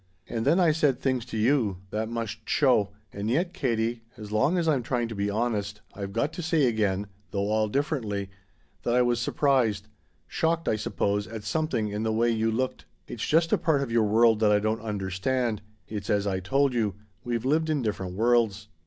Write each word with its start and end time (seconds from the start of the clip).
And 0.27 0.45
then 0.47 0.59
I 0.59 0.71
said 0.71 0.97
things 0.99 1.25
to 1.25 1.37
you 1.37 1.77
that 1.91 2.09
must 2.09 2.49
show 2.49 2.89
And 3.13 3.29
yet, 3.29 3.53
Katie, 3.53 4.01
as 4.17 4.31
long 4.31 4.57
as 4.57 4.67
I'm 4.67 4.81
trying 4.81 5.07
to 5.09 5.15
be 5.15 5.29
honest 5.29 5.81
I've 5.93 6.11
got 6.11 6.33
to 6.33 6.41
say 6.41 6.65
again, 6.65 7.05
though 7.29 7.49
all 7.51 7.67
differently, 7.67 8.31
that 8.81 8.95
I 8.95 9.03
was 9.03 9.19
surprised 9.21 9.87
shocked, 10.27 10.67
I 10.67 10.75
suppose, 10.75 11.27
at 11.27 11.43
something 11.43 11.89
in 11.89 12.01
the 12.01 12.11
way 12.11 12.31
you 12.31 12.49
looked. 12.49 12.85
It's 13.07 13.27
just 13.27 13.53
a 13.53 13.59
part 13.59 13.83
of 13.83 13.91
your 13.91 14.05
world 14.05 14.39
that 14.39 14.51
I 14.51 14.57
don't 14.57 14.81
understand. 14.81 15.61
It's 15.87 16.09
as 16.09 16.25
I 16.25 16.39
told 16.39 16.73
you 16.73 16.95
we've 17.23 17.45
lived 17.45 17.69
in 17.69 17.83
different 17.83 18.15
worlds. 18.15 18.69